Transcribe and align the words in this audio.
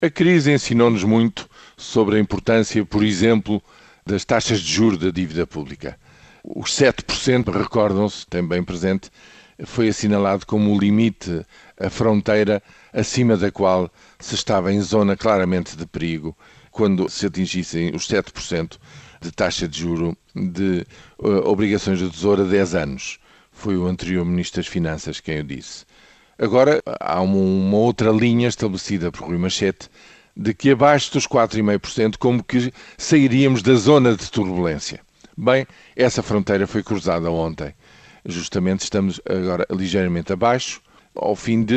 A 0.00 0.08
crise 0.08 0.52
ensinou-nos 0.52 1.02
muito 1.02 1.50
sobre 1.76 2.16
a 2.16 2.20
importância, 2.20 2.84
por 2.86 3.02
exemplo, 3.02 3.60
das 4.06 4.24
taxas 4.24 4.60
de 4.60 4.72
juros 4.72 4.96
da 4.96 5.10
dívida 5.10 5.44
pública. 5.44 5.98
Os 6.44 6.70
7%, 6.70 7.50
recordam-se, 7.50 8.24
tem 8.24 8.46
bem 8.46 8.62
presente, 8.62 9.10
foi 9.64 9.88
assinalado 9.88 10.46
como 10.46 10.72
o 10.72 10.78
limite, 10.78 11.44
a 11.76 11.90
fronteira 11.90 12.62
acima 12.92 13.36
da 13.36 13.50
qual 13.50 13.90
se 14.20 14.36
estava 14.36 14.72
em 14.72 14.80
zona 14.80 15.16
claramente 15.16 15.76
de 15.76 15.84
perigo 15.84 16.36
quando 16.70 17.08
se 17.08 17.26
atingissem 17.26 17.92
os 17.92 18.06
7% 18.06 18.78
de 19.20 19.32
taxa 19.32 19.66
de 19.66 19.80
juro 19.80 20.16
de 20.32 20.86
uh, 21.18 21.48
obrigações 21.50 21.98
de 21.98 22.08
tesouro 22.08 22.42
a 22.42 22.46
10 22.46 22.76
anos. 22.76 23.18
Foi 23.50 23.76
o 23.76 23.86
anterior 23.88 24.24
Ministro 24.24 24.62
das 24.62 24.68
Finanças 24.68 25.18
quem 25.18 25.40
o 25.40 25.44
disse. 25.44 25.84
Agora, 26.38 26.80
há 27.00 27.20
uma, 27.20 27.36
uma 27.36 27.76
outra 27.76 28.10
linha 28.12 28.46
estabelecida 28.46 29.10
por 29.10 29.26
Rui 29.26 29.38
Machete 29.38 29.88
de 30.36 30.54
que 30.54 30.70
abaixo 30.70 31.12
dos 31.12 31.26
4,5% 31.26 32.16
como 32.16 32.44
que 32.44 32.72
sairíamos 32.96 33.60
da 33.60 33.74
zona 33.74 34.14
de 34.14 34.30
turbulência. 34.30 35.00
Bem, 35.36 35.66
essa 35.96 36.22
fronteira 36.22 36.64
foi 36.66 36.82
cruzada 36.84 37.28
ontem. 37.28 37.74
Justamente 38.24 38.84
estamos 38.84 39.20
agora 39.28 39.66
ligeiramente 39.68 40.32
abaixo, 40.32 40.80
ao 41.16 41.34
fim 41.34 41.64
de 41.64 41.74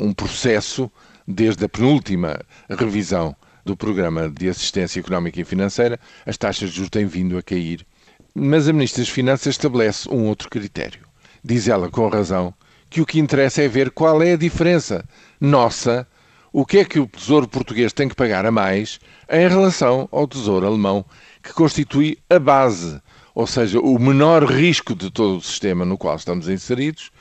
um 0.00 0.12
processo 0.12 0.90
desde 1.26 1.64
a 1.64 1.68
penúltima 1.68 2.40
revisão 2.68 3.34
do 3.64 3.76
Programa 3.76 4.28
de 4.28 4.48
Assistência 4.48 5.00
Económica 5.00 5.40
e 5.40 5.44
Financeira, 5.44 5.98
as 6.24 6.38
taxas 6.38 6.70
de 6.70 6.76
juros 6.76 6.90
têm 6.90 7.06
vindo 7.06 7.36
a 7.36 7.42
cair. 7.42 7.84
Mas 8.32 8.68
a 8.68 8.72
Ministra 8.72 9.02
das 9.02 9.10
Finanças 9.10 9.54
estabelece 9.54 10.08
um 10.08 10.26
outro 10.26 10.48
critério. 10.48 11.00
Diz 11.42 11.66
ela 11.66 11.90
com 11.90 12.08
razão 12.08 12.54
que 12.90 13.00
o 13.00 13.06
que 13.06 13.20
interessa 13.20 13.62
é 13.62 13.68
ver 13.68 13.92
qual 13.92 14.20
é 14.20 14.32
a 14.32 14.36
diferença 14.36 15.04
nossa, 15.40 16.06
o 16.52 16.66
que 16.66 16.78
é 16.78 16.84
que 16.84 16.98
o 16.98 17.06
Tesouro 17.06 17.46
Português 17.46 17.92
tem 17.92 18.08
que 18.08 18.16
pagar 18.16 18.44
a 18.44 18.50
mais 18.50 18.98
em 19.30 19.48
relação 19.48 20.08
ao 20.10 20.26
Tesouro 20.26 20.66
Alemão, 20.66 21.04
que 21.40 21.52
constitui 21.52 22.18
a 22.28 22.40
base, 22.40 23.00
ou 23.32 23.46
seja, 23.46 23.78
o 23.78 23.96
menor 23.98 24.44
risco 24.44 24.94
de 24.94 25.10
todo 25.10 25.36
o 25.36 25.40
sistema 25.40 25.84
no 25.84 25.96
qual 25.96 26.16
estamos 26.16 26.48
inseridos, 26.48 27.12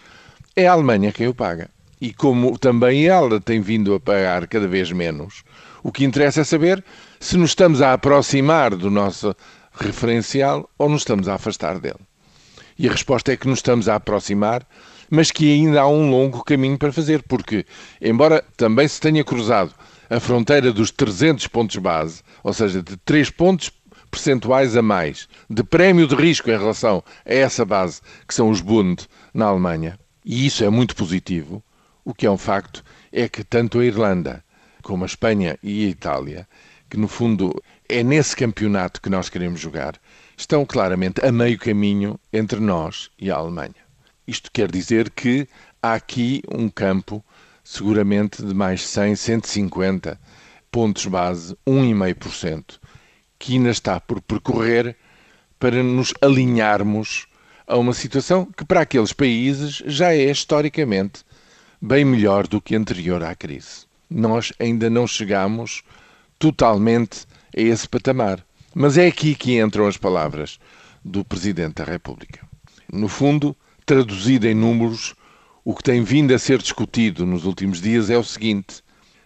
é 0.56 0.68
a 0.68 0.74
Alemanha 0.74 1.12
quem 1.12 1.28
o 1.28 1.36
paga. 1.36 1.70
E 2.02 2.12
como 2.12 2.58
também 2.58 3.06
ela 3.06 3.40
tem 3.40 3.62
vindo 3.62 3.94
a 3.94 4.00
pagar 4.00 4.48
cada 4.48 4.68
vez 4.68 4.92
menos, 4.92 5.44
o 5.84 5.92
que 5.92 6.04
interessa 6.04 6.42
é 6.42 6.44
saber 6.44 6.84
se 7.20 7.38
nos 7.38 7.52
estamos 7.52 7.82
a 7.82 7.94
aproximar 7.94 8.76
do 8.76 8.90
nosso 8.90 9.36
referencial 9.74 10.70
ou 10.78 10.90
nos 10.90 11.02
estamos 11.02 11.28
a 11.28 11.36
afastar 11.36 11.80
dele. 11.80 12.00
E 12.78 12.88
a 12.88 12.92
resposta 12.92 13.32
é 13.32 13.38
que 13.38 13.48
nos 13.48 13.60
estamos 13.60 13.88
a 13.88 13.96
aproximar 13.96 14.66
mas 15.10 15.32
que 15.32 15.52
ainda 15.52 15.82
há 15.82 15.88
um 15.88 16.10
longo 16.10 16.44
caminho 16.44 16.78
para 16.78 16.94
fazer, 16.94 17.24
porque, 17.24 17.66
embora 18.02 18.44
também 18.56 18.88
se 18.88 19.00
tenha 19.00 19.24
cruzado 19.24 19.74
a 20.10 20.20
fronteira 20.20 20.72
dos 20.72 20.92
300 20.92 21.48
pontos 21.48 21.76
base, 21.78 22.22
ou 22.44 22.54
seja, 22.54 22.82
de 22.82 22.98
3 22.98 23.30
pontos 23.30 23.72
percentuais 24.10 24.76
a 24.76 24.82
mais 24.82 25.28
de 25.50 25.64
prémio 25.64 26.08
de 26.08 26.16
risco 26.16 26.50
em 26.50 26.58
relação 26.58 27.04
a 27.26 27.34
essa 27.34 27.64
base, 27.64 28.02
que 28.28 28.34
são 28.34 28.50
os 28.50 28.62
Bund 28.62 29.06
na 29.34 29.46
Alemanha, 29.46 30.00
e 30.26 30.46
isso 30.46 30.64
é 30.64 30.70
muito 30.70 30.96
positivo, 30.96 31.64
o 32.04 32.14
que 32.14 32.26
é 32.26 32.32
um 32.32 32.38
facto 32.38 32.84
é 33.12 33.30
que 33.30 33.44
tanto 33.44 33.80
a 33.80 33.86
Irlanda 33.86 34.44
como 34.82 35.04
a 35.04 35.08
Espanha 35.08 35.58
e 35.62 35.86
a 35.86 35.90
Itália, 35.90 36.48
que 36.90 36.98
no 36.98 37.08
fundo 37.08 37.54
é 37.88 38.04
nesse 38.04 38.36
campeonato 38.36 39.02
que 39.02 39.10
nós 39.10 39.30
queremos 39.30 39.60
jogar, 39.60 39.96
estão 40.36 40.66
claramente 40.66 41.24
a 41.24 41.32
meio 41.32 41.58
caminho 41.58 42.20
entre 42.34 42.60
nós 42.60 43.12
e 43.20 43.30
a 43.30 43.36
Alemanha. 43.36 43.89
Isto 44.30 44.52
quer 44.54 44.70
dizer 44.70 45.10
que 45.10 45.48
há 45.82 45.96
aqui 45.96 46.44
um 46.54 46.70
campo, 46.70 47.26
seguramente 47.64 48.46
de 48.46 48.54
mais 48.54 48.86
100, 48.86 49.16
150 49.16 50.20
pontos 50.72 51.08
base, 51.08 51.58
1,5%, 51.66 52.80
que 53.40 53.54
ainda 53.54 53.72
está 53.72 54.00
por 54.00 54.22
percorrer 54.22 54.96
para 55.60 55.82
nos 55.82 56.14
alinharmos 56.22 57.26
a 57.66 57.76
uma 57.76 57.92
situação 57.92 58.46
que 58.46 58.64
para 58.64 58.82
aqueles 58.82 59.14
países 59.14 59.82
já 59.88 60.14
é 60.14 60.30
historicamente 60.30 61.26
bem 61.82 62.06
melhor 62.06 62.46
do 62.46 62.62
que 62.62 62.76
anterior 62.76 63.24
à 63.24 63.34
crise. 63.34 63.88
Nós 64.08 64.54
ainda 64.60 64.92
não 64.92 65.08
chegamos 65.08 65.82
totalmente 66.38 67.26
a 67.58 67.60
esse 67.60 67.90
patamar. 67.90 68.46
Mas 68.76 68.96
é 68.96 69.08
aqui 69.08 69.34
que 69.34 69.60
entram 69.60 69.88
as 69.88 69.98
palavras 69.98 70.60
do 71.04 71.26
Presidente 71.26 71.78
da 71.78 71.84
República. 71.84 72.48
No 72.94 73.08
fundo, 73.08 73.58
traduzido 73.90 74.48
em 74.48 74.54
números, 74.54 75.16
o 75.66 75.74
que 75.74 75.82
tem 75.82 76.04
vindo 76.04 76.32
a 76.32 76.38
ser 76.38 76.60
discutido 76.60 77.26
nos 77.26 77.44
últimos 77.44 77.82
dias 77.82 78.12
é 78.12 78.18
o 78.20 78.24
seguinte: 78.24 78.84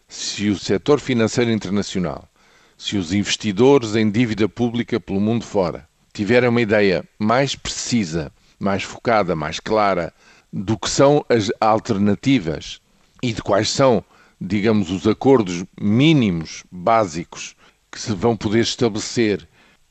se 0.07 0.49
o 0.49 0.57
setor 0.57 1.01
financeiro 1.01 1.51
internacional, 1.51 2.29
se 2.77 2.95
os 2.95 3.11
investidores 3.11 3.93
em 3.93 4.09
dívida 4.09 4.47
pública 4.47 5.01
pelo 5.01 5.19
mundo 5.19 5.43
fora 5.43 5.85
tiverem 6.13 6.47
uma 6.47 6.61
ideia 6.61 7.03
mais 7.19 7.55
precisa, 7.55 8.31
mais 8.57 8.83
focada, 8.83 9.35
mais 9.35 9.59
clara 9.59 10.13
do 10.53 10.77
que 10.77 10.89
são 10.89 11.25
as 11.27 11.51
alternativas 11.59 12.79
e 13.21 13.33
de 13.33 13.41
quais 13.41 13.69
são, 13.69 14.01
digamos, 14.39 14.91
os 14.91 15.05
acordos 15.05 15.65
mínimos 15.77 16.63
básicos 16.71 17.53
que 17.91 17.99
se 17.99 18.13
vão 18.13 18.37
poder 18.37 18.61
estabelecer 18.61 19.45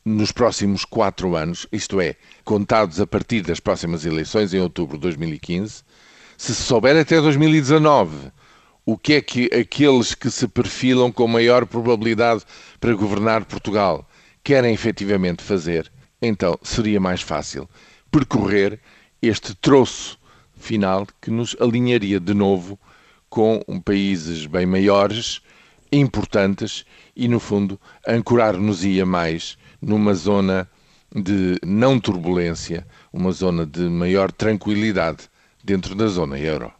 nos 0.05 0.31
próximos 0.31 0.83
quatro 0.83 1.35
anos, 1.35 1.65
isto 1.71 2.01
é, 2.01 2.15
contados 2.43 2.99
a 2.99 3.07
partir 3.07 3.41
das 3.41 3.59
próximas 3.59 4.05
eleições 4.05 4.53
em 4.53 4.59
outubro 4.59 4.97
de 4.97 5.01
2015, 5.03 5.83
se 6.37 6.55
souber 6.55 6.97
até 6.97 7.21
2019 7.21 8.31
o 8.85 8.97
que 8.97 9.13
é 9.13 9.21
que 9.21 9.45
aqueles 9.53 10.13
que 10.13 10.29
se 10.29 10.45
perfilam 10.47 11.09
com 11.09 11.25
maior 11.25 11.65
probabilidade 11.65 12.43
para 12.81 12.93
governar 12.93 13.45
Portugal 13.45 14.07
querem 14.43 14.73
efetivamente 14.73 15.41
fazer, 15.41 15.89
então 16.21 16.59
seria 16.61 16.99
mais 16.99 17.21
fácil 17.21 17.69
percorrer 18.11 18.79
este 19.21 19.55
troço 19.55 20.19
final 20.57 21.07
que 21.21 21.31
nos 21.31 21.55
alinharia 21.61 22.19
de 22.19 22.33
novo 22.33 22.77
com 23.29 23.61
países 23.83 24.45
bem 24.45 24.65
maiores, 24.65 25.41
importantes 25.99 26.85
e, 27.15 27.27
no 27.27 27.39
fundo, 27.39 27.79
ancorar-nos-ia 28.07 29.05
mais 29.05 29.57
numa 29.81 30.13
zona 30.13 30.69
de 31.15 31.59
não 31.63 31.99
turbulência, 31.99 32.87
uma 33.11 33.31
zona 33.31 33.65
de 33.65 33.81
maior 33.81 34.31
tranquilidade 34.31 35.29
dentro 35.63 35.93
da 35.93 36.07
zona 36.07 36.39
euro. 36.39 36.73